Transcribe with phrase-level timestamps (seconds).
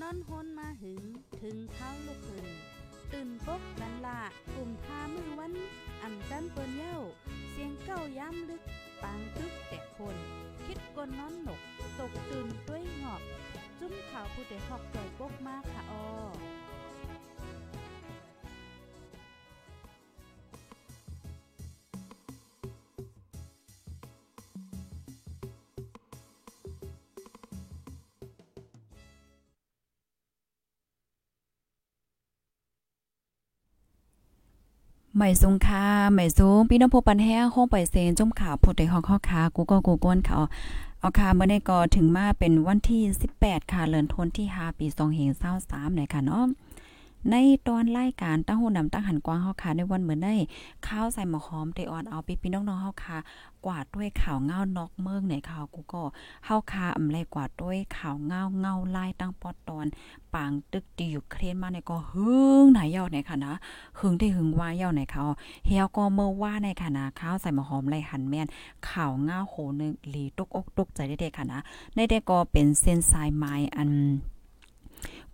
[0.00, 1.02] นอนฮนมาหึง
[1.42, 2.48] ถึงเท้าลูกหึง
[3.12, 4.20] ตื่นปกกันละ
[4.54, 5.52] กลุ่มพามือวัน
[6.02, 6.98] อ่ำจันเปิ้นเย้า
[7.50, 8.62] เสียงเก้าย้ำลึก
[9.02, 10.16] ปางตึกแต่คน
[10.66, 11.60] คิดกนนอนหนก
[11.98, 13.22] ตกตื่นด้วยหงอบ
[13.78, 16.04] จุ้มข่าวผู้เด็กหอกใจปกมากค่ะออ
[35.20, 40.38] ใหม่สูงค่ะใหม่สูงพี่น้องผู้ปันแห้งห้องไปเซนจุ่มข่าวผู้ใดฮอกข้อขากูก็กูก้นเขา
[41.00, 43.02] เอาค่ะเมื่อในก็ถึงมาเป็นวันที่
[43.36, 46.44] 18 ค่ะเลือนทนที่5ปี2 0 2 3เนี่ยค่ะเนาะ
[47.28, 47.36] ใน
[47.68, 50.34] ตอนรายการตั้งหูนำตั้งหันกว้างเฮาค่ะในวันเหมือนได้
[50.86, 53.18] ข้าวใส่หมอหอมเตออนเอาพี่พี่น้องๆเฮาค่ะ
[53.66, 56.02] กวาดด้วยข่าวเงานอกเมืองในข่าวกูก็
[56.46, 59.86] เฮาค่ะอำไรกวาดด้วยข่าวเงาเงาลายตั้งปอดตอน
[60.34, 62.30] ปางตึกดีอยู่เครนมาในก็หึ
[62.62, 63.52] งไหนยอดในค่ะนะ
[63.98, 65.24] หึงที่หึงว่าย้าในเขา
[65.66, 68.46] เฮียก็เมื่อว่าในค่ะนะข้าวใส่หมอหอมไรหันแม่น
[68.90, 71.60] ข่าวเงาโหนึงหลีตกอกตกใจได้ๆค่ะนะ
[71.94, 73.90] ในเด็กก็เป็นเส้นสายไม้อัน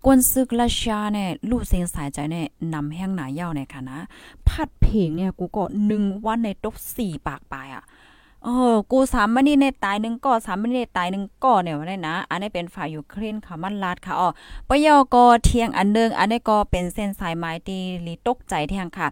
[0.09, 3.99] กวนซึกราชาเนี่ยลู่เสียงสายใจเนี่ยนำแห้งหนาเย่าเนี่ยค่ะนะ
[4.47, 7.83] พัดเพลงเนี่ยกูก็หนึ่งวันในตกสี่ปากปลายอะ
[8.43, 14.29] เออกูสามมันนี่ในตายหนึ่งก่อสามมันนี่ตายหนึ่งก่อเนี่ยว่าได้นะ อันนี้เป็นฝ่ายยูเครนค่ะมันลาดค่ะอ๋อ
[14.67, 19.07] ปยอก็เทียงอันนึงอันนี้ก็เป็นเส้นสายไม้ที่ลีตกใจเทียงค่ะ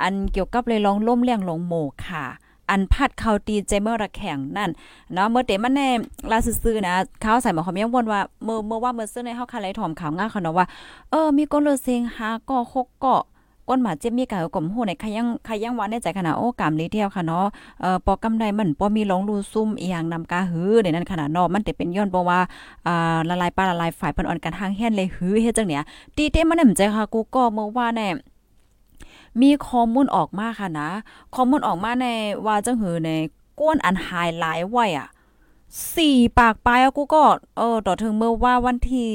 [0.00, 1.74] อันเกี่ยวกับเลยลองล่มเลี้ยงลงโม
[2.08, 2.26] ค่ะ
[2.70, 4.70] อันพัดเขาตีเจเมอร์ระแข่งนั่น
[5.12, 5.88] เนาะเมื่อเตมันแน่
[6.30, 10.66] ลาซื่อๆนะเขาใส่มาคอมยังวนว่าเมื่อเมื่อว่าเมื่อซื้อในเฮาคาไลถอมข่าวง่าเขาเนาะว่า
[11.10, 13.16] เออมีก้นเลเซงหาก็หกก็
[13.68, 17.46] ก้นหมาเจ็บมีกายกลมหูในใครยังใครยังว่าในใจขนาดโอ้กามลีเที่ยวค่ะเนาะ
[17.80, 22.38] เอ่อปอกำไดมันปอมีลงรูซุ่มอีหยังนำกาหือในนั้นขนาดเนาะมันแต่เป็นย้อนเพราะว่า
[22.86, 25.82] อ่าละลายปลาละลายฝ่ายเพิ่นอ่อนกันทางแห่นเลยหือเฮ็ดจังเนี่ย
[26.16, 28.08] ตีเต้มันนำใจค่ะกูก็เมื่อว่าแน่
[29.40, 30.90] มีข้อมูลออกมาค่ะนะ
[31.34, 32.06] ข้อมูลออกมาใน
[32.46, 33.10] ว่าจังหือใน
[33.60, 35.08] ก้นอันหายหลายไว้อะ
[35.94, 37.24] สี่ปากปลายกูก็
[37.56, 39.10] เออต่อถึงเมื่อว่าวันที่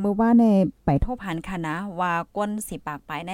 [0.00, 0.44] เมื่อว่าใน
[0.84, 3.32] ไปทบหันค่ะนะว่าก้นสีปากปใน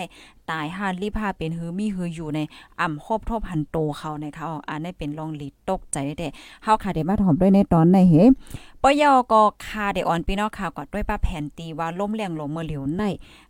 [0.50, 2.40] ตายหารีพาเป็นหือมีหืออยู่ใน
[2.80, 6.28] อ่ำครบทบหันโตเขาในเขาอันนี้เป็นลองลีตกใจได้
[6.64, 8.14] เฮาค่ะได้มาถอมด้วยในตอนในเฮ
[8.82, 13.02] ปยอก็คาได้อ่อนพี่น้องค่ะกอดด้วยป้าแผ่นตีว่าล้มเลียงลงเมื่อเหลียวใน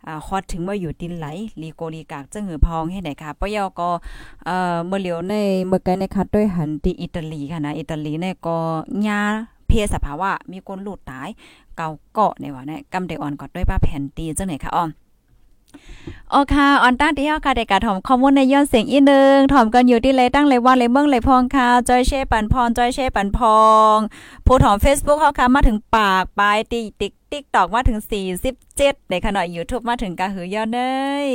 [0.07, 1.27] อ่าฮอดถึงเมื่ออยู่ดินไหล
[1.61, 3.89] ลีโกลีกากจังหือพองเฮ็ดได้ค่ะปยอก็
[4.45, 5.33] เอ่อเมื่อเหลียวใน
[5.67, 8.57] เมื่อไกลในคัดด้วยหันที่อิตาลีค่ะนะอิตาลีในก็
[9.09, 9.21] ญา
[9.67, 11.29] เพศสภาวะมีคนหลุดตาย
[11.77, 14.89] เกาเกาะในว่าเนี่ยกำเดอ่อนกอดด้วยป้าแผ่นตีจังไหนคะอ้อม
[16.31, 23.59] โอเค่ออนตั้งที่เฮาค่ะได้กกะถอมข้อมูลในย้อนเสียงอีนึงถอมกันอยู่ที่เลยตั้งเลยว่าเลยเมืองเลยพองค่ะจอยเช่ปันพรจอยเช่ปันพอ
[23.95, 23.97] ง
[24.45, 27.99] ผู้ถอม Facebook เฮาค่ะมาถึงปากปลายติ๊กติ๊กติ๊กตอกมาถึง
[28.53, 30.79] 47ในขณะ YouTube มาถึงกะหือยอเน
[31.25, 31.27] ย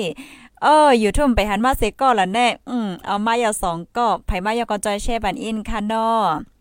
[0.62, 6.56] เออ YouTube ไปหันมาเสก็ละแน่อืมเอามายา2ก็ไผมายาก็จอยเช่ปันอินค่ะเนาะ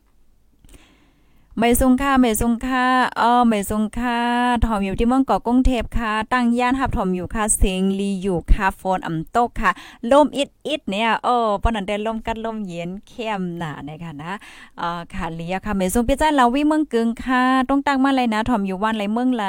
[1.60, 2.86] ไม่ซุงค่าไม่ซุงค่า
[3.22, 4.20] อ้อไม่ซุงค่า
[4.66, 9.72] ถอมอยู่ที่เมืองเกาะกรุงเทพค่ะ ตั้งย่านหับถอมอยู่ค่ะเสียงลีอยู่ค่ะโฟนอ่ำตกค่ะ
[10.12, 14.34] ลมอิดอิดเนี่ยโอ้ปนันเดินลมกัดลมเย็นเข้มหนานะคะนะ
[14.80, 19.46] อ่อค่ะเลียค่ะไม่ซุงพี่จ้าลาวิเมืองกึ่งค่ะต้องตั้งมาเลยนะถอมอยู่วันไรเมืองไร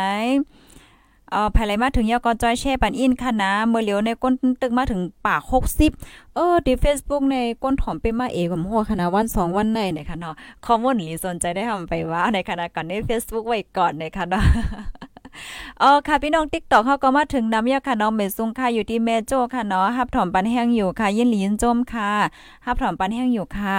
[1.30, 5.40] เอ่อภายไหลมาถึงยอกอจอยแช่ปันอินค่ะนะ เมื่อเหลียวในก้นตึกมาถึงปาก
[5.88, 14.44] 60เออที่ Facebook ในก้นถอมเป็นมาเอกับหัวคณะวัน 2 วันในนะคะเนาะคอมมอนหรือสนใจได้ทำไปว่าในคณะก่อนใน Facebook ไว้ก่อนนะคะเนาะ
[15.82, 22.10] อ๋อค่ะพี่น้องติ๊กตอกเขาก็มาถึงน้ำยาค่ะน้องเมซุงค่ะอยู่ที่เมโจค่ะเนาะฮับถอมปันแห้งอยู่ค่ะยินหลีนจมค่ะ
[22.66, 23.76] ฮับถอมปันแห้งอยู่ค่ะ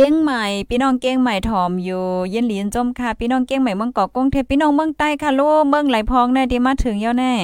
[0.00, 7.34] เก้งใหม่พี่น้องเก้งใหม่ถอมอยู่ เย็นหลีนจมค่ะพี่น้องเก้งใหม่เมืองเกาะกงเทพพี่น้องเมืองใต้ค่ะลูกเมืองไหลพองแน่ที่มาถึงเยาแน่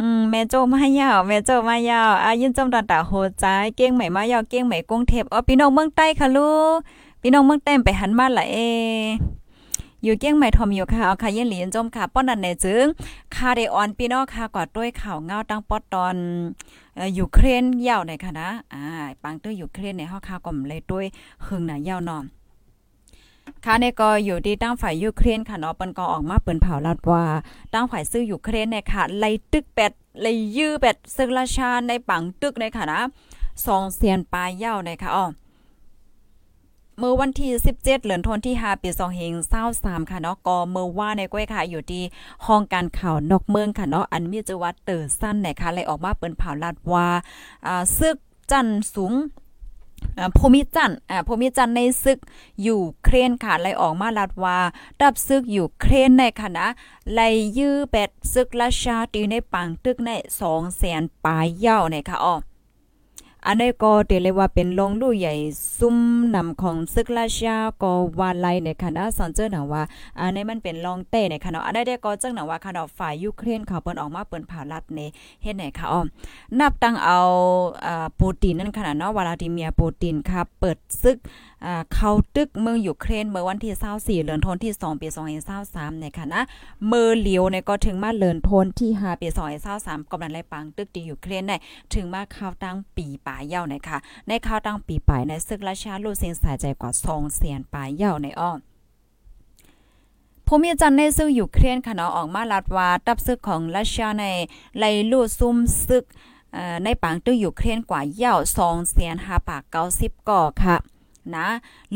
[0.00, 3.44] อืมแม่โจมายาวแม่โจมายาวอายินจมตอนตาโหใจ
[3.76, 6.78] เก้งใหม่มายาวเก้งใหม่กงเทพอ๋อพี่น้องเมืองใต้ค่ะลูก
[7.22, 8.58] พี่น้องเมืองใต้ไปหันมาละเอ
[10.04, 12.84] อยู่เกี้ยงใหม่ทอมอยู่ค่ะเอาค่ะเย็นหลีนจมค่ะป้อนนันในจึง
[13.34, 16.16] คาเดออนพี่น้องค่ะกอดด้วยข่าวเงาตั้งปอตอน
[17.18, 18.82] ยูเครนยาวในค่ะนะอ่า
[19.22, 21.04] ปังตื้อยูเครนในเฮาค่ะก็เลยด้วย
[21.44, 22.24] หึงหน้ายาวนอน
[23.64, 27.22] ค่ะในก็อยู่ที่ตั้งฝ่ายยูเครนค่ะเนาะเปิ้นก็ออกมาเปิ้นเผาลัดว่า
[27.74, 29.92] ตั้งฝ่ายซื้อยูเครนเนี่ยค่ะไล่ตึกแปด
[30.22, 33.00] ไล่ยื้อแปดซึกราชาในปังตึกในค่ะนะ
[33.52, 35.24] 2เสียนปลายยาวในค่ะอ้อ
[37.00, 38.88] เมื่อวันที่ 17เดือนธันวาคมที่5ปี
[39.48, 42.02] 2023ค่ะเนาะก็เมื่อว่าในก้อยค่ะอยู่ที่
[42.46, 47.06] ห้องการข่าวนอกเมืองค่ะเนาะอันมีจังหวัดเตอร์สั้นนะคะเลยออกมาเปิ้นเผาลาดว่า
[47.66, 48.16] อ่าซึก
[48.50, 49.12] จันสูง
[50.36, 52.18] ภูมิจันอ่าภูมิจันในซึก
[52.62, 54.58] อยู่เครนค่ะไลออกมาลัดว่า
[55.00, 56.66] ดับซึกอยู่เครนในคณะ
[57.14, 57.20] ไล
[57.58, 60.10] ยื้อแปดซึกราชาตีในปังตึกใน
[60.44, 62.36] 2แสนปลายเย้าในค่ะอ้อ
[63.46, 65.34] อันนี้ก็เตเลยว่าเป็นลงลู่ใหญ่
[65.78, 65.96] ซุ่ม
[66.34, 69.82] นำของซึกราชาก็วาไลในคณะสอนเจอหนังว่า
[70.20, 75.00] อันนี้มันเป็นลองเต้ในคณะอันนี้ได้ก็เจ้าหนังว่าคณะฝ่ายยูเครนเขาเปิ้นออกมาเปิ้นผ่ารัดใน
[75.42, 76.00] เฮ็ดไหนคะอ้อ
[76.58, 77.18] นับตั้งเอา
[77.86, 81.16] อ่าปูตินนั่นขนาดเนาะวลาดิเมียปูตินครับเปิดซึก
[81.94, 83.74] เขาตึกเมืองยูเครนเมื่อวันที่
[84.20, 85.08] 24เดือนธันวาคมที่ 2 ปี
[85.54, 86.42] 2023ในค่ะนะ
[86.88, 89.28] เมื่อเลียวเนี่ยก็ถึงมาเลินทนที่ 5 ปี
[89.70, 91.56] 2023กำลังไล่ปังตึกที่ยูเครนได้
[91.94, 98.52] ถึงมาเข้าตั้งปีป่ายเย้านะคะในเข้าตั้งปีป่ายในซึกราชาลูเซนสายใจกว่า2แสนป่ายเย้าในอ้อ
[100.46, 104.24] ภูมิจันในซึ่งอยู่เครนค่ะเนาะออกมาลัดว่าตับซึกของรัสเซียใน
[104.78, 105.56] ไลลู่ซุ่ม
[105.86, 106.04] ซึก
[106.84, 108.34] ในปังตึกอยู่เครนกว่าเย้า
[108.64, 109.62] 2แสน5ปาก
[109.96, 110.76] 90ก่อค่ะ
[111.36, 111.46] นะ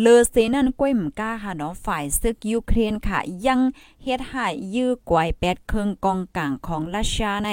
[0.00, 3.60] เลอเซนั่นก้วยมก้าค่ะเนาะฝ่ายซึกยูเครนค่ะ ยัง
[4.02, 7.48] เฮ็ดห้ยื้อกวยแปดเครื่องกองกลางของรัสเซียใน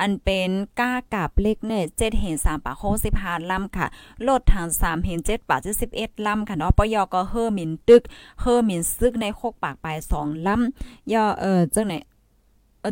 [0.00, 0.50] อันเป็น
[0.80, 2.76] ก้ากาบเล็กเนี่ย7เห็น3ปาก
[3.12, 3.86] 65ลำค่ะ
[4.26, 5.60] ลดทาง3เห็น7ปาก
[5.92, 8.02] 71ลำค่ะเนาะปยก็เฮอมินตึก
[8.40, 11.94] เฮอมินซึกใน6ปากปลาย2ลำย่อเออจังไหน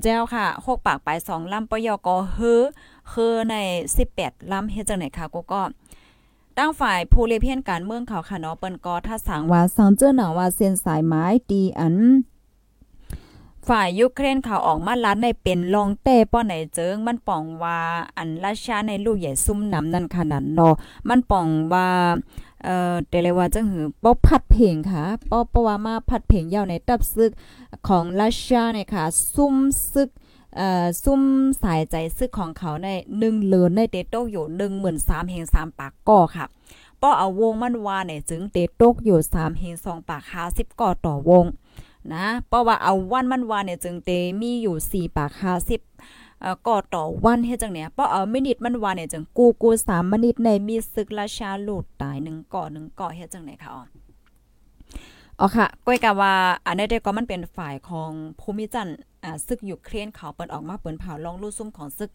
[0.02, 2.62] เจ้าค่ะ6ปากปลาย2ลำปยก็เฮอ
[3.10, 3.54] เฮอใน
[4.04, 5.62] 18ลำเฮ็ดจังไหนค่ะก็ก็
[6.58, 11.96] ตั้งฝ่ายผู้เลเพียนการเมืองเขาค่ะเนาะเปิ้นก็ถ้าสังว่าสังเจอหนังว่าเส้นสายไม้ดีอัน
[13.68, 17.78] ฝ่ายยูเครนเขาออกมาลัดในเป็นลองเต้ป้อไหนเจิง มันป่องว่า
[18.16, 20.74] อันราชาในลูกใหญ่ซุ่มนำนั่นขนาดเนาะ
[21.08, 21.88] มันป่องว่า
[22.64, 27.32] เอ่อเตเลว่าจังหือป้อพัดเพลงค่ะป้อปว่ามาพัดเพลงยาวในตับซึก
[27.88, 29.04] ของราชาเนี่ยค่ะ
[29.34, 29.56] ซุ่ม
[29.92, 30.08] ซึก
[31.04, 31.22] ซุ่ม
[31.62, 32.88] สายใจซึกของเขาใน
[33.18, 36.44] หนึ่งเลือนในเตโตกอยู่หนึ่งหมื่นสามเฮงสามปากก่อค่ะ
[37.02, 41.44] ป้อเอาวงมันวาเนี่ยจึงเตโตกอยู่สามเฮงสองปากห้าสิบก่อต่อวง
[42.14, 44.10] นะเพราะว่าเอาวันมันว่าเนี่ยจึงเต
[44.40, 45.80] มีอยู่สี่ปากห้าสิบ
[46.66, 53.82] ก่อต่อวันเฮ็ดจังเนี่ยเพราะเอามินิทมันว่าเนี่ยจึงกูกูสามมินิทในมีศึกราชาลุดตายหนึ่งก่อหนึ่งก่อเฮ็ดจังไหนคะอ๋อ
[55.40, 56.34] อ๋อค่ะก้อยกะว่า
[56.66, 62.10] อันนี้เด็กก็มันเป็นฝ่ายของภูมิจันทร์อ่าซึกยูเครนเขาเปิดออกมาเปิ้นเผาลองลู่ซุ่มของซึก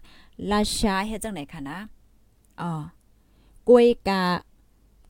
[0.51, 1.77] ราชาเฮ็ดจังไหนคะนะ
[2.61, 2.71] อ๋อ
[3.69, 4.21] กวยกา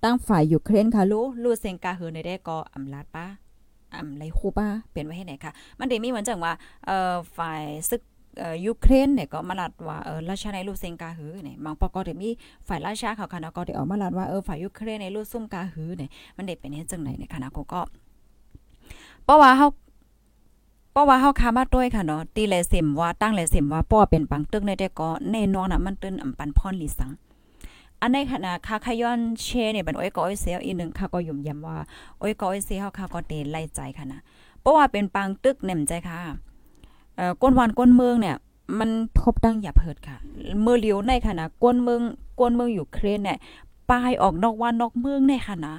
[0.04, 3.26] ตั้งฝ่ายยูเครนค่ะรู้รู้เซงกาเฮือในได้ก็อำลาดป้า
[3.96, 6.54] อำไรคูป้าเป็นไว้ให้ไหนคะมันได้มีเหมือนจังว่า
[6.86, 8.02] เอ่อฝ่ายซึก
[8.66, 12.30] ยูเครนเนี่ยก็มาลัดว่าเออราชาในรูเซงกาหือเนี่ยบางปอก็ได้มี
[12.68, 17.82] ฝ่ายราชาเขาค่ะก็ได้ออกมาลัดว่าเออฝ่ายยูเครนในรูซุ่มกาหือเนี่ยมันได้เป็นเฮ็ดจังไหนเนี่ยค่ะนะก็
[19.26, 19.68] เพราะว่าเฮา
[21.00, 27.12] พราะว่าเฮาคามาด้วยค่ะเนาะตีแลเสิมว่าตั้งแลเสิมว่าป้อเป็นปังตึกในแต่ก็แน่นอนน่ะมันตื้นอำปันพรลีสัง
[28.02, 31.78] อันในขณะคาขย้อนเชเนี่ยเป็นโอ้ยก็อ้อยเสียอีนึงค่ะก็ยุ่มยำว่า
[32.20, 34.20] โอ้ยก็อ้อยเสียเฮาค่ะก็เตไล่ใจค่ะนะ
[34.62, 36.18] เพราะว่าเป็นปังตึกแหนมใจค่ะ
[37.42, 38.36] ก้นวันก้นเมืองเนี่ย
[38.80, 40.18] มันทบดังหยับเหิดค่ะ
[40.62, 42.02] เมื่อเลียวในค่ะนะก้นเมือง
[42.40, 43.38] ก้นเมืองอยู่เครนเนี่ย
[43.90, 45.76] ปลายออกนอกวันนอกเมืองในค่ะนะ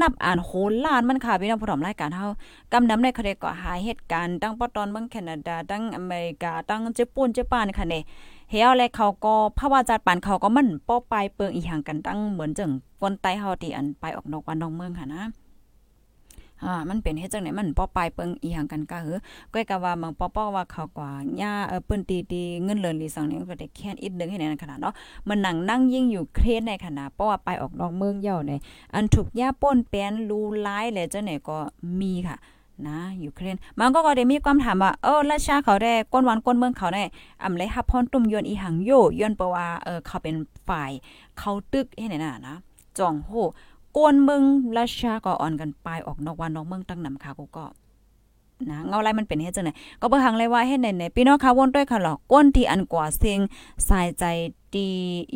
[0.00, 0.50] นับอ่านโห
[0.84, 2.26] ล้านมันค่ะพี่น้องผู้ชมรายการเฮา
[2.72, 8.02] กำน้ำในคดีก็หายเหตุการณ์ตั้งปอตอนเมืองแคนาดาตั้งอเมริกาตั้งญี่ปุ่นญี่ปุ่นค่ะเนี่ย
[8.50, 12.70] เฮาและเขาก็ภาวะจัดปานเขาก็มันป้อปลายเปิงอีหยังกันตั้งเหมือนจัง
[13.00, 15.22] คนใต้เฮาที่อันไปออกนอกวันนอกเมืองค่ะนะ
[16.64, 19.18] อ่ามันเป็นเฮ็ดจังไหนมันป้อปลายเปิงอีหยังกันก็คือ
[19.52, 24.94] ก้อยก็ว่าบางป้อป้อว่าเขากว่าย่าเออเปิ้นตีตีเงินเลินลีสังนี่ก็ได้แค่นอีกนึงให้ในขนาดเนาะ
[25.28, 28.52] มันหนังนั่งยิ่งอยู่เครนในขนาดเพราะว่าไปออกนอกเมืองเย่าใน
[28.94, 31.58] อันถูกย่าป้นแปนรูลายแลจังไหนก็
[32.00, 32.36] มีค่ะ
[32.88, 37.02] นะยูเครนมันก็ก็ได้มีความถามว่าเออราชาเขาได้ก้นวันก้นเมืองเขาได้
[37.44, 38.90] อำเลยฮับพรตุ่มยนอีหังโย
[39.20, 40.34] ยนเปว่าเออเขาเป็น
[40.68, 40.90] ฝ่าย
[41.38, 42.56] เขาตึกให้ไหนน่ะนะ
[42.98, 43.32] จ่องโห
[43.96, 44.42] กวนเมือง
[44.78, 47.64] ราชาก็อ่อนกันไปออกนอกวันนอกเมืองตั้งนำค่ะกูก็
[48.70, 53.40] นะเงาไรมันเป็นเฮ็ดจังได๋ก็บ่หังเลยว่าเฮ็ดไหนๆพี่น้องค่ะวนด้วยค่ะหรอกก้นที่อันกว่าเสียง
[53.88, 54.24] สายใจ
[54.74, 54.88] ดี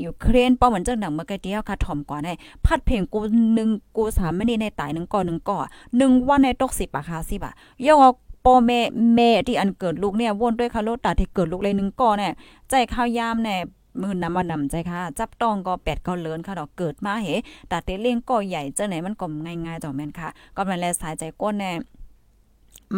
[0.04, 2.32] ยูเครนป้อเหมือนจังดังเมื่อกี้เดียวค่ะถ่อมกว่าได้
[2.64, 3.20] พัดเพลงกู
[3.58, 5.58] 1กู3มื้อนี้ในตาย1ก่อ1ก่อ
[5.92, 7.54] 1วันในตก10บาทค่ะ10บาท
[7.86, 8.80] ยกพ่อแม่
[9.16, 12.32] แม่ที่อันเกิดลูกเนี่ยวนด้วยค่ะโลตาที่เกิดลูกเลย1ก่อเนี่ย
[12.70, 13.58] ใจข้าวยามเนี่ย
[14.00, 17.26] มือนำมานำใจค่ะ จับต้องก็แปดก็เลินค่ะดอกเกิดมาเห
[17.70, 21.72] ตาเตเลี้ยงก็ใหญ่เจ้าไหนมันก็ง่ายๆจ่อแม่นค่ะ ก็มันแลสายใจก้นแน่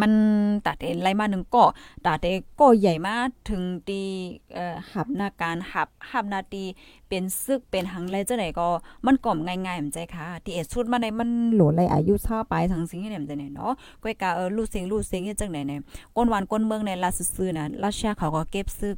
[0.00, 0.12] มัน
[0.66, 1.64] ตัดเอ็นไล่มาหนึ่งก็
[2.06, 2.28] ตัดเอ
[2.60, 4.00] ก็ใหญ่มากถึงตี
[4.54, 6.64] เอ่อหับหน้าการหับหับนาตี
[7.08, 8.66] เป็นซึกเป็นหังไรเจ้าไหนก็
[9.06, 15.80] มันก่อมง่ายๆเหมือนใจค่ะที่เอ็ดสุดมาในมันโหลไรอายุเท่าไปทั้งสิ่งที่เนี่ยมันจะเนี่ยเนาะก้อยกาเออลูกเสียงลูกเสียงเฮ็ดจังไหนเนี่ย
[16.16, 18.96] ก้นหวานก้นเมืองในลาซื่อนะราชาเขาก็เก็บซึก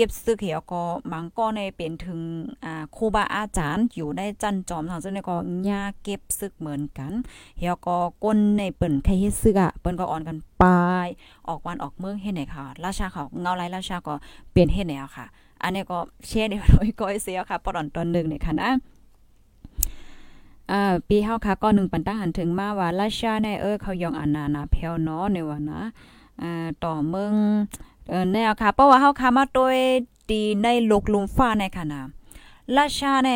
[0.00, 2.20] เก็บซึกเหี่ยวก็มังก็ในเป็นถึง
[2.64, 5.36] อ่าครูบาอาจารย์อยู่ได้จันจอมทางซึ่งก็
[5.68, 7.12] ญาเก็บซึกเหมือนกัน
[7.58, 11.08] เหี่ยวก็ก้นในเปิ้นใครเฮ็ดซึกอะเปิ้นก็อ่อนกันปาย
[11.48, 14.14] ออกวันออกเมืองเฮ็ดไหนค่ะราชาเขาเงาไรราชาก็
[14.52, 15.26] เปลี่ยนเฮ็ดแนวค่ะ
[15.62, 18.70] อันนี้ก็แชร์ได้น้อยก็เสียค่ะปอนตอนนึงนี่ยค่ะนะ
[20.70, 25.80] อ่าปีเฮาค่ะก็หนึ่งปันตั้งหันถึงมาว่าราชาในเออเขายองอานานาเพลเนาะในว่านะ
[26.42, 27.34] อ่าต่อเมือง
[28.08, 29.76] เออแนวค่ะ เพราะว่าเฮาค่ะมาโดย
[30.30, 32.02] ตีในโลกลุมฟ้าในค่ะนะ
[32.76, 33.30] ราชาใน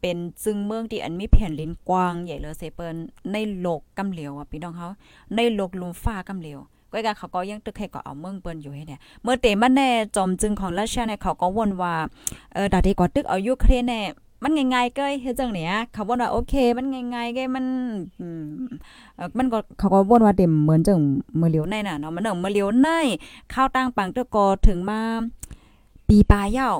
[0.00, 2.96] เป็นจึงเมืองที่อันมีแผ่นลินกว้างใหญ่เลยเซเปิ้น
[3.32, 4.88] ในโลกกำเหลียวอะพี่น้องเขา
[5.36, 6.60] ในโลกลุมฟ้ากำเหลียว
[6.92, 11.94] ก็กเขาก็ยังตึกให้ก็เอาเมืองเปิ้นอยู่ให้เนี่ยเมื่อเตมันแน่จอมจึงของราชาในเขาก็วนว่า
[12.54, 14.00] เออดาที่ก็ตึกเอายูเครนแน่
[14.44, 17.66] มันง่ายๆก็เฮ็ดจังเนี่ยเขาบอกว่าโอเค มันง่ายๆก็มัน
[19.38, 20.98] มันก็เขาก็บ่นว่าเต็มเหมือนจัง
[21.40, 22.88] มือเหลียวในน่ะเนาะมันเอมือเหลียวใน
[23.52, 25.00] ข้าวตั้งปังตะกอถึงมา
[26.08, 26.76] ปีปลายาว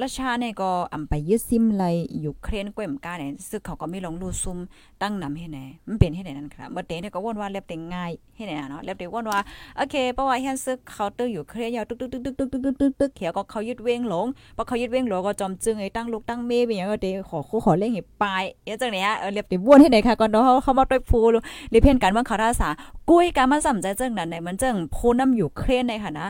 [0.00, 1.84] ราชาเนี่ยก็อำไปยึดซิมไล
[2.20, 4.58] อยู่เครนกวยมกาเนี่ยซึ่งเขาก็มีลงรูซุม
[5.02, 5.58] ตั้งนำให้ไหน
[5.88, 9.40] มันเป็นให้ไหนนั่นครับเมื่อเตเนี่ยก็ว่นว่าเล็บเต็งง่ายให้ไหนเนาะเล็บเต็งว่นว่า
[9.76, 22.68] โอเคเพราะว่าเฮนซึกเขาตื้ออยู่เครนยาวตึกตึกตึกตึกตึกตึกตึกตึกตึกเขียวก็เขายึดเว้งหลงพอเขายึดเว้งหลงก็จอมจึงไอ้ตั้งลูกตั้งเมย์ไปอย่างก็เตขอคู่ขอเล่งให้ปลายเอจังเนี้ยเออเล็บเต็งว่นให้ไหนค่ะก่อนเนาะเขามาต้วยพูรือเพี้ยนกันเมื่อเขาท่าสา
[23.10, 26.28] กุ้ยการมาสำใจเจิงนั่นไหนมันเจิงพูน้ำอยู่เครนในค่ะนะ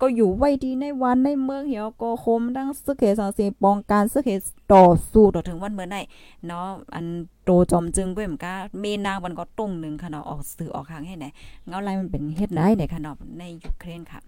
[0.00, 5.96] ก็อยู่ไว้ดีในวันในเมืองเหี่ยวก็คมตั้งซึกเขสังสีปองการซึกเหตุต่อสู้ต่อถึงวันเมื่อไหน
[6.46, 7.06] เนาะอัน
[7.44, 11.26] โตจอมจึงเว้มกามีนางวันก็ตรงหนึ่งค่ะเนาะออกสื่อออกทางให้ไหน
[11.68, 14.20] เงาลายมันเป็นเฮ็ดได้ในค่ะเนาะในยูเครนค่ะ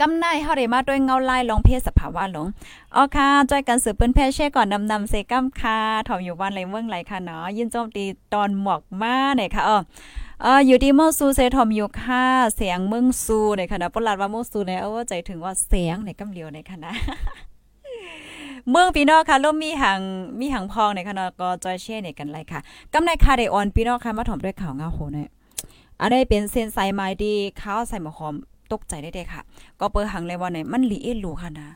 [0.00, 2.46] กำนายเฮาได้มาด้วยเงาลายลองเพศสภาวะหลง
[2.94, 5.78] อ๋อค่ะจอยกันสืบเปิ้นแพ่แช่ก่อนนำนำเซกัมค่ะ
[6.08, 9.78] ถอมอยู่บ้านไรเมืองไรค่ะเนาะยินโจมตีตอนหมอกมาเนี่ยค่ะอ๋อ
[10.42, 12.24] เอออยู่ที่เมืองซูเซทอมอยู่ค่ะ
[12.56, 16.76] เสียงเมืองซูเนี่ยค่ะนะปลาดว่าเมืองซูเนี่ยเอาว่าใจถึงว่าเสียงในกำเลียวในค่ะ
[18.70, 20.00] เมืองพี่น้องค่ะล่มมีหัง
[20.40, 22.60] มีหังพองในค่ะก็จอยเช่เนี่ยกันไรค่ะ
[22.92, 25.28] กำในคาไดออนพี่น้องค่ะมาถมด้วยข่าวเงาโหเนี่ย
[26.00, 28.34] อันนี้เป็นเส้นสายไม้ดีข้าวใส่หมอหอม
[28.72, 29.42] ตกใจได้เด้ค่ะ
[29.80, 31.68] ก็เปิดหังเลยว่าเนี่ยมันหลีเอลูค่ะนะ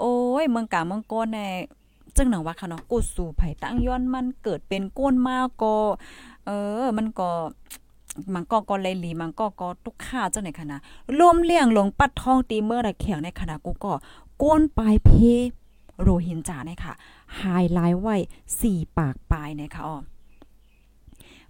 [0.00, 1.38] โอ้ยเมืองกาเมืองโกนใน
[2.16, 5.74] จึงหนังว่าค่ะเนาะกูสู่ไผตั้งย้อนมันเกิดเป็นก้นมากก็
[6.46, 6.50] เอ
[6.82, 7.28] อ มันก็
[8.34, 10.80] มันก็ก็เลยหลีมันก็ก็ตุกข้าเจ้าไหนค่ะนะ
[11.18, 13.92] รวมเลี้ยงลงปัดทองตีเมื่อไรแข็งในขณะกูก็
[14.42, 15.10] ก้นปลายเพ
[16.02, 16.92] โรฮินจาเนี่ยค่ะ
[17.36, 18.16] ไฮไลท์ไว้
[18.56, 19.96] 4ปากปลายเนี่ยค่ะอ๋อ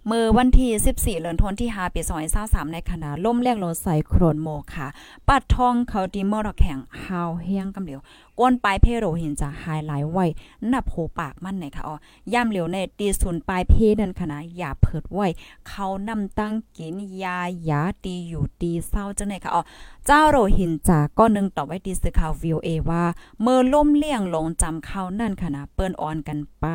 [0.09, 2.01] เมื่อวันที่14เดือนธันวาคมที่5ปี
[2.37, 4.87] 2023ในขณะล่มแรงลมใส่โครนโมค่ะ
[5.27, 8.01] ปัดทองเขาดีมอร์แข็งฮาวเฮียงกำเหลียว
[8.39, 10.25] ก้นปลายเพโรหินจะไฮไลท์ไว้
[10.71, 11.95] นับโหปากมันไหนค่ะอ๋อ
[12.33, 15.27] ย่ำเหลียวในตีศูนย์ปลายเพนั่นค่ะอย่าเพิดไว้
[15.67, 19.63] เขานำตั้งกินยายาตีอยู่ตีเศร้าจังไหนค่ะอ๋อ
[20.05, 23.03] เจ้าโรหินจาก็นึงตอบไว้ดีสื่อข่าว VOA ว่า
[23.41, 26.65] เมื่อล่มเลี่ยงลงจำเขานั่นค่ะเปิ้นอ่อนกันไป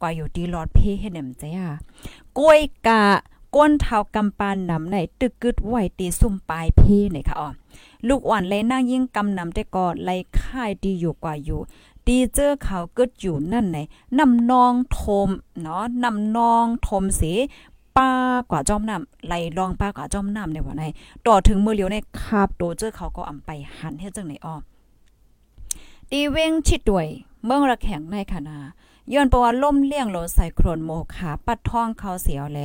[0.00, 1.66] กว่าอยู่ดีหลอดเพเฮ็ดแหนมจ้า
[2.42, 3.04] กล้วยกะ
[3.56, 6.82] ก้นเท้ากำปานนำในตึกกึดไหวตีซุ่มปลายเพ
[7.14, 7.48] นี่ค่ะอ๋อ
[8.08, 11.60] ลูกอ่อนเลยนั่งยิ่งกำนำแต่ก่อนไล่ค่ายดีอยู่กว่าอยู่
[12.06, 13.78] ดีเจอเขากึดอยู่นั่นไหน
[14.18, 15.28] นำนองทม
[15.60, 17.22] เนาะนำนองทมเส
[17.96, 18.12] ป้า
[18.50, 20.84] กว่าจอมน้ำไหลรองป้ากว่าจอมน้ำในวันไหน
[21.26, 24.54] ต่อถึงมือเลียวในคาบโดเจอเขาก็อำไปหันเฮ็ดจังไหนอ้อ
[26.10, 27.08] ตีเว้งชิดด้วย
[27.44, 28.58] เมืองระแข็งในคณะ
[29.12, 32.60] ย้อนประวัติล่มเลี่ยงโลใส่โครนโมขาปัดท้องเขาเสียวแล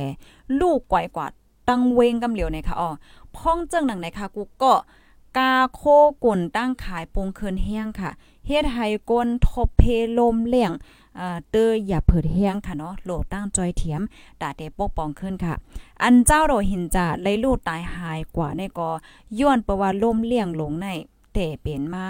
[0.60, 1.26] ลูกไกวกว่า
[1.68, 2.90] ตั้งเวงกำเหลียวในค่ะอ๋อ
[3.36, 4.72] พ้องเจิงหนังในค่ะกูก็
[5.36, 5.82] กาโค
[6.24, 8.10] กุ่นตั้งขายปงเคินเฮียงค่ะ
[8.46, 9.82] เฮ็ดให้ก้นทบเพ
[10.18, 10.72] ลมเลี่ยง
[11.18, 14.02] อ่าเตออย่าเผิดเฮียงค่ะเนาะโหลตั้งจอยเทียม
[14.40, 15.54] ตาเตปกป้องขึ้นค่ะ
[16.02, 18.90] อันเจ้าโรหินจาเลยลูกตายหายกว่าในก็
[19.40, 20.86] ย้อนประว่าลมเลี่ยงหลงใน
[21.34, 22.06] แต่เป็นมา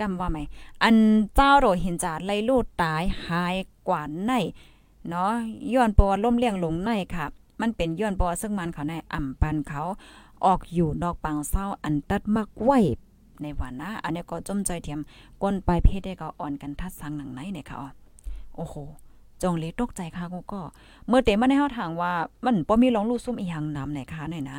[0.00, 0.38] กำว่าไหม
[0.82, 0.96] อัน
[1.34, 3.56] เจ้าโรหินจาไล่ลูดตายหาย
[3.88, 4.32] กว่าใน
[5.08, 5.32] เนาะ
[5.74, 7.26] ย้อนปอล่มเลี้ยงหลงในค่ะ
[7.60, 9.82] มันเป็นย้อนปอซึ่งมันเขาในอ่ำปันเขา
[10.44, 12.78] ออกอยู่นอกปางเศร้าอันตัดมักไว้
[13.42, 15.00] ในวันนะ อันนี้ก็จมใจเทียม
[15.42, 17.78] ก้นปลายเพศได้ก็อ่อนกันทัดสังหนังไหนเนี่ยค่ะ
[18.56, 18.74] โอ้โห
[19.42, 20.60] จงเลยตกใจค่ะกูก็
[21.08, 22.12] เมื่อเตมาในเฮาถางว่า
[22.44, 24.58] มันบ่มีลองลูกซุ่มอีหยังนำไหนคะหน่อยนะ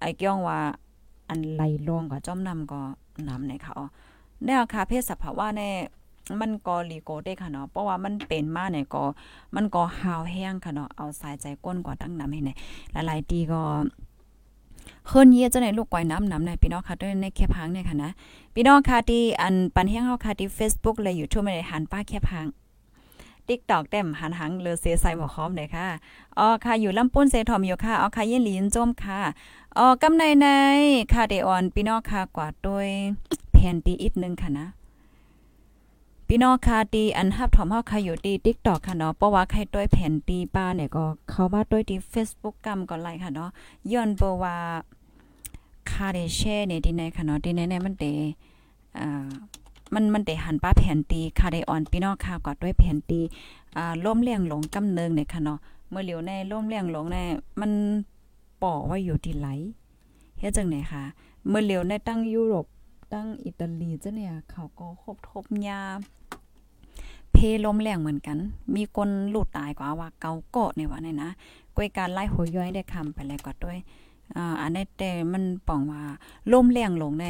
[0.00, 0.58] ไอ้เกี้ยงว่า
[1.28, 2.80] อันไหลลงกับจอมนำก็
[3.28, 3.86] นำไหนคะอ๋อ
[4.46, 5.70] แนวค่ะเพศสภาวะแน่
[6.40, 9.02] มันก็ลีโกได้ค่ะเนาะ เพราะว่ามันเป็นมาเนี่ยก็
[9.54, 12.50] มันก็หาวแห้งค่ะเนาะ เอาสายใจก้นกว่าตั้งน้ำให้ไหน
[12.92, 13.60] หลายๆตีก็
[15.08, 18.10] เฮิรนเยียจะในลูกก้อยน้ำน้ำในพี่น้องค่ะด้วยในแคพังเนี่ยค่ะนะ
[18.54, 22.46] พี่น้องค่ะที่อันปันแห้งเฮาค่ะที่ Facebook เลยอยู่ทั่วไม่ได้หันป้าแคพัง
[23.48, 25.86] ติ๊กตอกเต็มหันหังเลอเซใส่หมอคอมเลยค่ะ
[26.38, 29.20] อ๋อค่ะอยู่ลำปุ้นเซทอมอยู่ค่ะอ๋อค่ะเย็นลีนจมค่ะ
[29.78, 30.46] อ๋อกำในใน
[31.12, 32.88] ค่ะเดออนพี่น้องค่ะกว่าด้วย
[33.58, 34.66] แผ่นตีอีกนึงค่ะนะ
[36.28, 43.50] พี่น้องค่ะตีอันฮับถอมเฮาค่ะอยู่ตี TikTok ค่ะเนาะเพราะว่าใครต้วยแผ่นตีป้าเนี่ยก็เข้ามาต้วยที่ Facebook กำก็ไลค่ะเนาะ
[43.92, 44.56] ย้อนบ่ว่า
[45.90, 48.04] คาได้แชร์เนี่ยที่ไหนค่ะเนาะที่ไหนๆมันเต
[48.98, 49.28] อ่า
[49.94, 53.20] มันมันได้หันป้าแผ่นตีคาไดออนพี่น้องค่ะก็ด้วยแผ่นตี
[53.76, 55.58] อ่าล้มเลียงหลงกำเนิงเนี่ยค่ะเนาะ
[55.90, 57.16] เมื่อเหลียวในล้มเลียงหลงใน
[57.60, 57.72] มัน
[58.62, 59.48] ป่อไว้อยู่ที่ไหล
[60.38, 61.02] เฮ็ดจังไหนคะ
[61.48, 62.66] เมื่อเหลียวในตั้งยุโรป
[63.12, 65.80] ตั้งอิตาลีจ้ะเนี่ย เขาก็คบทบยา
[67.32, 68.38] เพลมแรงเหมือนกัน
[68.76, 71.30] มีคนหลุดตายกว่าว่าเกาเกาะเนี่ยว่าเนี่ยนะ
[71.76, 73.78] ก้วยการไล่หัวย้อยได้คำไปแล้วก็ด้วย
[74.36, 76.02] อ่าอันนี้แต่มันป่องว่า
[76.52, 77.24] ล่มแรงลงใน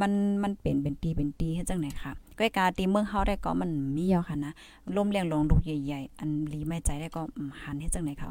[0.00, 0.12] มัน
[0.42, 4.52] มันเป็นเป็นตีเป็นตีเฮ็ดจังไหนค่ะก้วยการตีเมืองเฮาได้ก็มันมีเยอะค่ะนะ
[4.96, 7.22] ล่มแรงลงลูกใหญ่ๆ อันลีไม่ใจได้ก็
[7.62, 8.28] หันเฮ็ดจังไหนค่ะ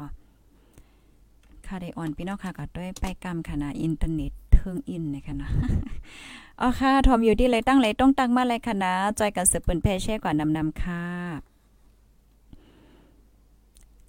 [1.66, 5.50] ค่ะได้อ่อนพี่น้องค่ะก็ด้วยไปกรรมค่ะนะอินเทอร์เน็ต เทิงอินนะคะนะ
[6.60, 11.04] อ๋อค่ะ ทอมอยู่ที่ไรตั้งไรต้องตั้งมาเลยค่ะนะจอยกันสืบปืนเพเช่กว่านำนำค่ะ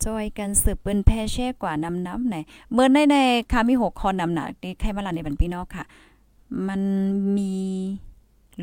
[0.06, 2.36] จอยกันสืบปืนแพเช่กว่านำนำไหน
[2.72, 3.16] เมื่อในใน
[3.52, 5.84] ค่ะมีหกคอนำหนักนี่ใครมาลาในบันพี่น้องค่ะ
[6.68, 6.82] มัน
[7.38, 7.56] มี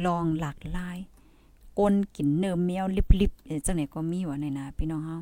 [0.04, 0.98] ลองหลากหลาย
[1.78, 2.84] กนกินเนื้อเมียว
[3.20, 5.16] ลิบๆจังไหนก็มีวะในนะพี่น้องเฮา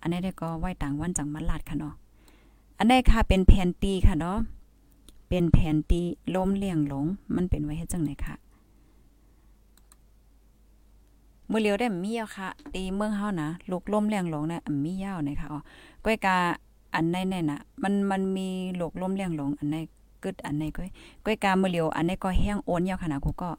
[0.00, 1.94] อันนี้ได้ก็ไหวต่างวันจังมันลาดค่ะเนาะ
[2.78, 4.38] อันนี้ค่ะเป็นแผ่นตีค่ะเนาะ
[5.28, 6.02] เป็นแผนตี
[6.34, 7.06] ล้มเลี่ยงหลง
[7.36, 8.36] มันเป็นไว้ให้จังไหนคะ
[11.48, 15.60] เมื่อเลียวได้มีอะค่ะ ตีเมืองเฮานะลูกล้มเลี่ยงหลงนะมียาวนะคะอ๋อ
[16.04, 16.36] ก้อยกา
[16.94, 18.48] อันในแน่นะมันมันมี
[18.80, 19.76] ลูกล้มเลี่ยงหลงอันใน
[20.24, 20.90] กึดอันในก้อย
[21.24, 23.50] ก้อยกาเมื่อเลียวอันในก็แห้งโอนยาวขนาดกูก็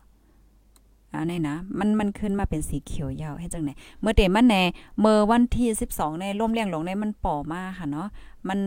[1.13, 3.69] อันนี้นะมันมันขึ้นมาเป็นสีเขียวยาวให้จังไหน
[4.01, 4.63] เมื่อเตมันแน่
[4.99, 8.07] เมื่อวันที่12ในร่มเลี้ยงหลงในมันป่อมาค่ะเนาะ
[8.49, 8.59] มัน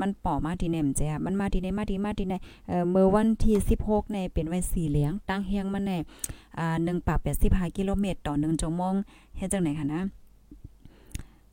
[0.00, 2.34] มันป่อมาที่เนมเจ้มันมาที่ในมาที่มาที่ใน
[2.68, 5.98] เอ่อเมื่อวันที่16ในเป็นไว้สีเหลืองตั้งเฮียงมันแน่
[6.58, 8.94] อ่า1ปาก85กิโลเมตรต่อ1ชั่วโมง
[9.36, 10.02] เฮ็ดจังไหนค่ะนะ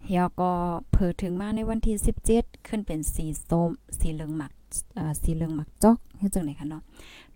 [0.05, 0.51] เฮียก็
[0.91, 1.95] เผอถึงมาในวันที่
[2.31, 4.51] 17ขึ้นเป็นสีส้มสีเหลืองหมัก
[4.97, 6.83] อ่าสีเหลืองหมักจอกเฮ็ดจังไหนค่ะเนาะ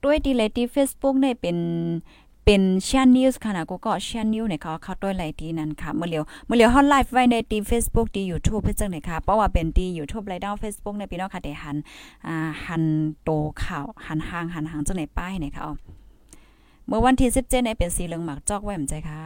[0.04, 1.58] ด้วยดีเลยที่ Facebook เนี่ยเป็น
[2.46, 11.78] เป็นชนนิวส์ค่ะนะก็ก็ชนนิวเนี่ยเขาเขาตัวยไหลทีนั้นค่ะเมื่อเลียวเมื่อเลียวฮอตไลฟ์ไว้ในที Facebook ที YouTube เพื่อจังไหนค่ะเพราะว่าเป็นที YouTube ไลฟ์ดาว Facebook ในพี่น้องค่ะแต่หัน
[12.28, 12.84] อ่าหัน
[13.24, 13.30] โต
[13.64, 15.64] ข่าวหันห่างหันห่างจังไหนป้ายเนี่ยค่ะ
[16.88, 19.20] เมื่อวันที่17เนี่ยเป็นสีเหลืองหมากจอกไว้เหมือนใจค่ะ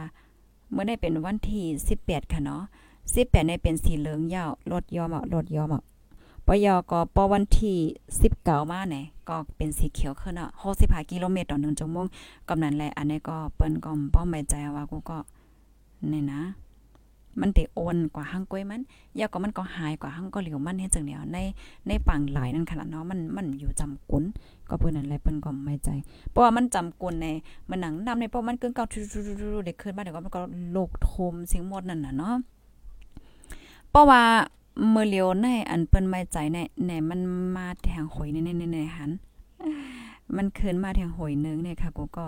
[0.72, 1.64] เมื่อได้เป็นวันที่
[1.98, 2.62] 18ค่ะเนาะ
[3.02, 5.82] 18เนี่ยเป็นสีเหลืองยาวลดยอมอะลดยอมอะ
[6.46, 7.78] ปยก็ปวันที่
[8.24, 12.06] 19มาเนี่ย ก็เป็นสีเขียวขึ้นอะ65กิโลเมตรต่อ1ชั่วโมง
[12.48, 15.18] กำนั้นแหละอันนี้ก็เปิ้นก็ป้อมไม่ใจว่ากูก็
[16.08, 16.42] เนี่ยนะ
[17.40, 18.82] มันติโอนกว่าห้างกล้วยมัน
[19.18, 21.38] ยาก็มันก็หายกว่าห้างก็เหลียวมันเฮ็ดจังเดียวใน
[21.88, 24.24] ในปังหลายนั่นขนาดเนาะมันมันอยู่จำกุน
[24.68, 25.88] ก็เปิ้นนั่นแหละเปิ้นก็ไม่ใจ
[26.30, 27.26] เพราะว่ามันจำกุนใน
[27.68, 30.40] มันหนังนำในเพราะมันเกินเก่าๆๆได้ขึ้นมาเดี๋ยวก็มันก็
[30.72, 32.34] โลกโทมสิ่งหมดนั่นน่ะเนาะ
[33.90, 34.22] เพราะว่า
[34.90, 37.20] เมื่อเลียวในอันเปิ้นไม่ใจในแหนมัน
[37.56, 39.10] มาแทงหอยในๆๆหัน
[40.36, 42.26] มันคืนมาแทงหอยนึงเนี่ยค่ะกูก็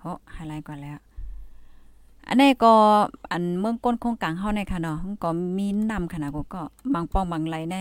[0.00, 0.98] เฮาไฮไลท์ก่อนแล้ว
[2.26, 2.72] อันนี้ก็
[3.30, 7.76] อันเมืองก้นโครงกลางเฮาในค่ะเนาะก็มีนำขนาดกูก็บางป้องบางไหลใน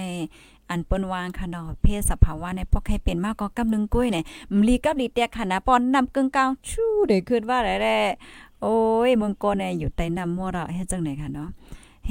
[0.70, 7.98] อันเปิ้นวางค่ะเนาะเพศสภาวะในพวกให้เป็นมากก็กำนึงกุ้ยเนี่ยมลีกับลีเตียค่ะนะปอนนำกึ่งกลางชู้ได้ขึ้นว่าได้
[8.62, 11.50] โอ้ยเมืองก้นเนี่ยอยู่ใต้น้ำมัวเราเฮ็ดจังไหนค่ะเนาะ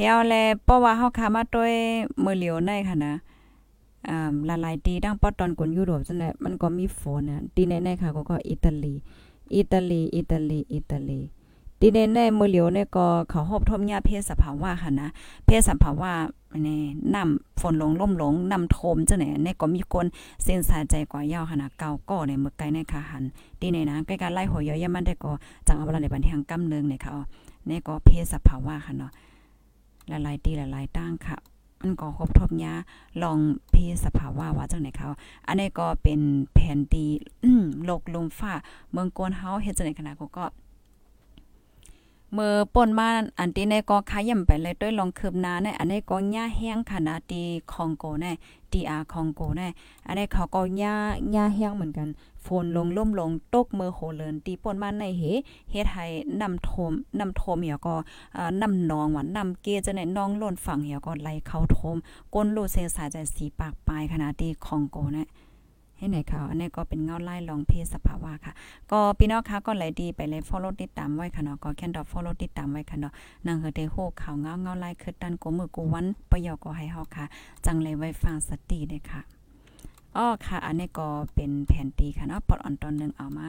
[0.01, 0.35] เฮียวแล
[0.65, 1.75] เพราะว่าเฮาขามาด้วย
[2.25, 3.15] มือเหลียวในค่ะนะ
[4.09, 8.95] อ่าหลายๆตีดังปอตอนกนยุโรปจังได๋มันก็มีฝนน่ะตีในๆค่ะก็ก็อิตาลี
[9.55, 11.21] อิตาลี อิตาลี อิตาลี
[11.81, 15.09] ตีในในมือเหลียวเนี่ยก็เขาฮอบทมยาเพศสภาวะค่ะนะ
[15.47, 16.11] เพศสภาวะ
[16.67, 16.81] นี่
[17.15, 20.07] น้ำฝนลงล่มหลงน้ำโทมจังไหนในก็มีคน
[20.45, 23.25] เส้นสายใจกว่ายาวขนาดเก่าก็ในเมื่อไกลในค่ะหัน
[23.61, 25.33] ตีในนะใกล้ๆไล่หัวยอยมันได้ก็
[25.67, 27.13] จังเอาเวลาในบันทางกำเนึงเนี่ยค่ะ
[27.69, 29.13] นี่ยก็เพศสภาวะค่ะเนาะ
[30.09, 31.39] หลายตีหลายตั้งค่ะ
[31.83, 32.75] มันก็ครบทบยา
[33.23, 33.39] ลอง
[33.71, 35.09] เพสภาวะว่าจังไหนเขา
[35.47, 36.21] อันนี้ก็เป็น
[36.55, 37.05] แผนตี
[37.85, 38.53] โลกลมฟ้า
[38.93, 40.45] เมืองโกนเฮาเฮ็ดจังไหนขนาดก็
[42.35, 48.27] เมื่อป่นมาอันที่ในก็ขย่ำไปเลยด้วยลองคืบหน้าในอันนี้ก็หญ้าแห้งขนาดที่คองโกใน
[48.73, 49.63] ดีอาคองโกใน
[50.07, 50.95] อันนี้เขาก็หญ้า
[51.33, 52.09] หญ้าแห้งเหมือนกัน
[52.45, 55.23] ฝนลงล่มลงตกมือโหเลินตีป่นมาในเห
[55.71, 56.07] เฮ็ดให้
[56.41, 57.95] นำโทมนำโทมเหี่ยก็
[58.37, 61.97] อ่านำนองว่านำเกจะในน้องล้นฝั่งเหี่ยก็ไหลเข้าโทม
[62.35, 65.29] ก้นโลเซสายใจสีปากปลายขนาดที่คองโกนะ
[65.99, 68.53] ให้ไหนค่ะอันนี้ก็เป็นเงาไล่ลองเพศสภาวะค่ะ
[68.91, 73.13] ก็พี่น้องคะก็ไหลดีไปเลย follow ติดตามไว้ค่ะเนาะก็แค่ดอก follow ติดตามไว้ค่ะเนาะ
[73.47, 77.25] นางเฮเดโฮข่าวเงาเงาไล่คือดันกูมือกูวันประโยก็ให้เฮาค่ะ
[77.65, 79.21] จังเลยไว้ฟังสติเด้ค่ะ
[80.17, 83.47] อ้อค่ะ อันนี้ก็เป็นแผนตีค่ะเนาะปอดอ่อนตอนนึงเอามา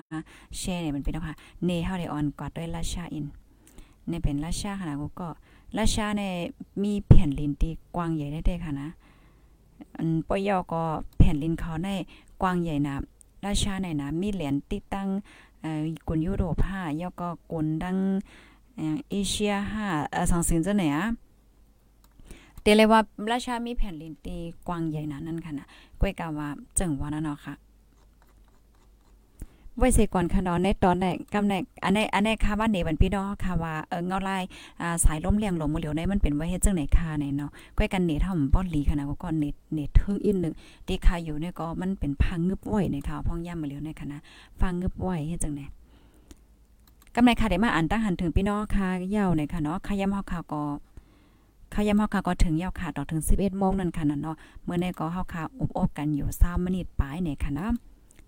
[0.58, 1.36] แชร์เนี่ยมันเป็นเนาะค่ะ
[1.66, 3.26] เนเฮาได้ออนกอดด้วยราชาอิน
[4.08, 5.28] เนี่ยเป็นราชาค่ะนะก็
[5.78, 6.32] ราชาเนี่ย
[6.84, 8.90] มีแผ่นลินตีกว้างใหญ่ได้ๆค่ะนะ
[9.98, 10.82] อันปอยอก็
[11.18, 11.90] แผ่นลินเขาใน
[12.41, 12.95] กว้างใหญ่นะ
[13.45, 15.08] ราชาไหนนะมีเหรียญติดตั้ง
[16.08, 17.97] กุนยุโรป5ยอก็กุนดัง
[19.10, 19.86] เอเชียห้า
[20.32, 21.06] สองสินจะไหนอะ
[22.62, 25.67] เตเลยว่าราชามีแผ่นลินตีกว้างใหญ่นะนั่นค่ะนะ
[25.99, 27.54] ก้อยกาว่าเจิงว่านั่นเนาะค่ะ
[29.80, 34.44] ไว้เสก่อนค่ะเนาะในตอนไหนกำในอันในอันในค่ะว่าเนบันพี่น้องค่ะว่าเออเงาลาย
[34.82, 40.54] อ่าสายล้มเลียงหลมมือเหลียวในมันเป็นไว้เฮ็ดจังไหนค่ะไหนเนาะก้อยกันเนทำป้อนหลีค่ะนะก็เนเนทึงอีกนึง
[40.88, 44.20] ที่ค่ะอยู่เนี่ยก็มันเป็นพังงึบไว้ในค่ะพ่องย่ำมือเหลียวในค่ะนะ
[44.62, 45.62] ฟังงึบไว้เฮ็ดจังไหน
[47.15, 50.63] กำในค่ะได้มาอ่านตั้งหันถึงพี่น้องค่ะยาวในค่ะเนาะขยำเฮาค่ะก็
[51.76, 57.68] ขยำเฮาค่ะก็ถึงยาวค่ะต่อถึง 11โมงนั่นค่ะเนาะเมื่อในก็เฮาค่ะอบอบกันอยู่3มินิปลายในค่ะนะ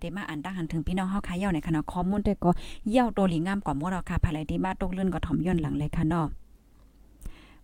[0.02, 2.50] เดมาอ่านตั้งหันถึงพี่น้องเฮาค่ะยาในค่ะข้อมูลแต่ก็
[2.96, 6.26] ยาตัวหลีงามกว่าหมดเราค่ะภายในที่มาตกเลื่อนก็ถ่อมย้อนหลังเลยค่ะเนาะ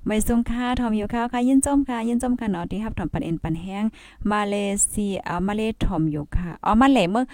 [0.07, 3.85] ไม่ทรงค่าทอมอยู่ค่ะค่ะยินจมค่ะยินจมค่ะเนาะที่รับถอมปันเอ็นปันแห้ง
[4.31, 4.55] มาเล
[4.89, 7.25] เซียเอามาเลทอมอยู่ค่ะอ๋อมาเลเมือง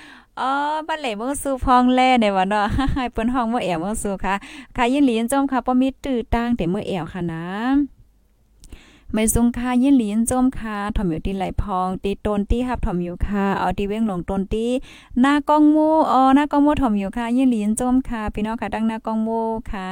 [0.40, 0.51] อ๋อ
[0.88, 4.35] มาเลเมืองสู่พองแล่ในวันเนาะให้เปิ้นห้องเมื่อแอวเมื่อสู่ค่ะ
[4.77, 7.45] ค่ะยินหลียินจมค่ะบ่มีตื้อตั้งแต่เมื่อแอวค่ะนะ
[9.12, 14.67] ไม่ทรงค่ายินหลียินจมค่ะถอมอยู่ที่ไหลพองตีตนตีฮับถอมอยู่ค่ะเอาตีเว้งหลงตนตี
[15.21, 19.40] หน้ากองมูอ๋อหน้ากองมูถอมอยู่ค่ะยินหลียินจมค่ะพี่น้องค่ะดังหน้ากองมู
[19.71, 19.90] ค่ะ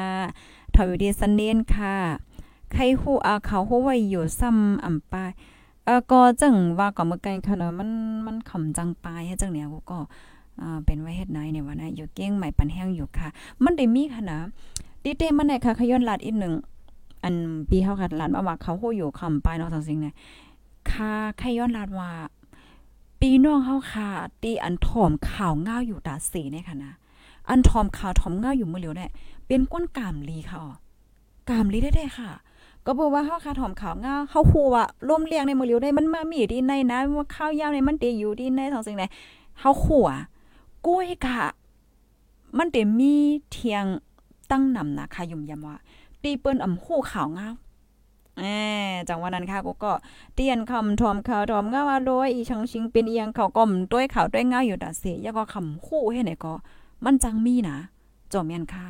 [0.74, 1.94] ถอมอยู่ที่สันเนียนค่ะ
[2.72, 5.30] ใครฮู้อาเขาฮู้ไว้อยู่ซ้ำอ่ำปาย
[5.84, 7.90] เออก็จังว่าก็เมื่อไกลค่ะเนาะมัน
[8.26, 9.98] มันขำจังปายให้จังเนี่ยกูก็
[10.60, 13.28] อ่าเป็นไว้เฮ็ดไหนเนี่ยว่านะอยู่เก้งใหม่ปันแห้งอยู่ค่ะ
[13.64, 14.38] มันได้มีค่ะนะ
[15.04, 16.54] ดิเตมันเนี่ยค่ะขย้อนลาดอีกหนึ่ง
[17.22, 17.34] อัน
[17.70, 20.14] ปีเฮาค่ะลาดมาว่าเขาฮู้อยู่คำปายเนาะจังซิงเนี่ย
[20.90, 22.10] ค่ะขย้อนลาดว่า
[23.20, 24.08] ปีน้องเฮาค่ะ
[24.42, 26.92] ตีอันถอมข่าวง่าวอยู่ตาสีเนี่ยค่ะนะ
[27.50, 29.10] อันถอมข่าวถอมง่าวอยู่มื้อเหลียวเนี่ย
[29.46, 30.72] เป็นก้นกามลีค่ะอ๋อ
[31.48, 32.30] กามลีได้ๆค่ะ
[32.86, 39.04] ก็บอกว่าเฮาคาถอมขาวงาเฮาฮู้ว่าร่มเลี้ยงในมื้อเหลียวได้มันมามีที่ในนะว่าข้าวยาวในมันเตอยู่ที่ในทางสิ่งใด
[39.60, 40.20] เฮาฮู้อะ
[40.86, 41.38] กุ้ยกะ
[42.58, 43.14] มันเตมี
[43.50, 43.84] เทียง
[44.50, 45.76] ตั้งนำนะค่ะยุ่มยำว่า
[46.22, 47.48] ตีเปิ้นอำฮู้ขาวงา
[48.38, 48.44] แหม
[49.08, 49.92] จังว่านั้นค่ะกูก็
[50.34, 56.52] เตียนคำถอมขาวถอมงาว่าโดยอีชังชิงเป็นเอียงเขาก้มด้วยขาวด้วยงาอยู่ดาเสยแล้วก็คำฮู้ให้ไหนก็
[57.04, 57.76] มันจังมีนะ
[58.32, 58.86] จอมแม่นค่ะ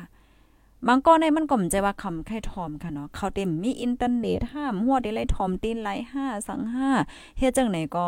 [0.87, 6.89] บางก้อนในมันก็มใจว่าคำแค่ทอมค่ะเนาะเขาเต็มมีอินเทอร์เน็ตห้ามหัวได้ไล่ทอมตีนไลห้าสังห้า
[7.37, 8.05] เฮ็ดจังไหนก็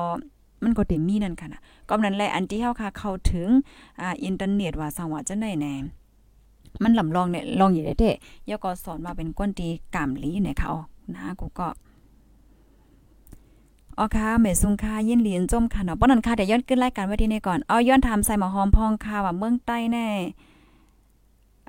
[0.63, 3.47] มันก็เต็มมีนั่นค่ะนะก็นั้นแหละอันที่เฮาค่ะเข้าถึง
[4.01, 5.73] อ่าอินเทอร์เน็ตว่าสังว่าจังได๋แน่
[6.83, 8.11] มันลำลองเนี่ยลองอยู่ได้เด้
[8.49, 10.69] ยก็สอนมาเป็นก้นตีกามลีเนี่ยค่ะ
[11.15, 11.67] นะกูก็
[13.97, 20.07] อ๋อค่ะเมซุงค่ะยินหลีนจมค่ะเนาะป้อนั้นค่ะเดี๋ยวย้อนขึ้นรายการไว้ที่นี่ก่อนเอาย้อนถามใส่หมอหอมพองค่ะว่าเมืองใต้แน่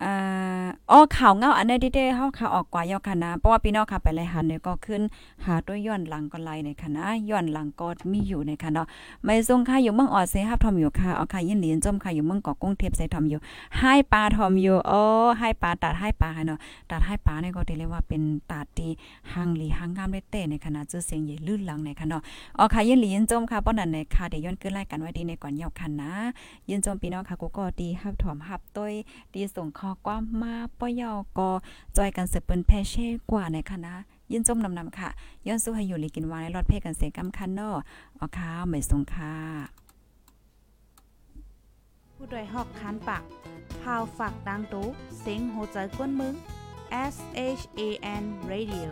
[0.02, 5.02] อ๋อข่าวเงาอันนี้ที่ได้เฮาข่าวออกกว่ายอค่ะนะเพราะว่าพี่น้องค่ะไปไล่หันเนี่ยก็ขึ้น
[5.44, 8.86] หาด้วยย้อนหลังก็ไลในค่ะนะย้อนหลังก็มีอยู่ในค่ะเนาะ
[9.24, 13.38] ไม่ทรงค่ะอยู่เมืองออดเซฮับทอมอยู่ค่ะเอาค่ะยินเหรียญจมค่ะอยู่เมืองเกาะกรุงเทพใส่ทอมอยู่
[13.78, 15.00] ให้ปลาทอมอยู่โอ้
[15.38, 16.58] ให้ปลาตัดให้ปลาค่ะเนาะ
[16.90, 18.90] ตัดให้ปลาเนี่ยก็เรียกว่าเป็นตัดที่
[19.32, 22.22] หางหลีหางงามได้เต้ในคณะชื่อเสียงใหญ่ลื่นหลังในค่ะเนาะ
[22.56, 26.12] เอาค่ะยินเหรียญจมค่ะป้อนั้นในค่ะเดี๋ยวย้อนขึ้นรายการไว้ดีในก่อนยาวค่ะนะ
[26.68, 28.92] ยินจมพี่น้องค่ะกูก็ดีฮับถอมฮับต้วย
[29.34, 31.50] ดีส่งอความมาปอยอก็
[31.96, 33.92] จอยกันเสืบเปิ้นแพเช่กว่าในคณะ
[34.32, 35.08] ยินจมนำนำค่ะ
[35.46, 37.76] ย้อนสู้ให้อยู่ลีกินวานในรอดเพ่กันเสกำคันเนาะ
[38.16, 39.34] เอาค่ะไม่สงค่ะ
[42.14, 43.22] ผู้โดยหอกคานปาก
[43.82, 44.86] พาวฝากดังตู้
[45.18, 46.34] เสียงโหใจกวนมึง
[47.14, 47.16] S
[47.60, 47.80] H A
[48.22, 48.88] N Radio